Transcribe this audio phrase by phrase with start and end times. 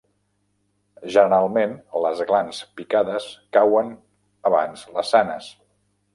[1.15, 3.93] Generalment, les glans picades cauen
[4.53, 5.55] abans les sanes.